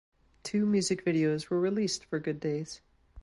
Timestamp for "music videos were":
0.65-1.59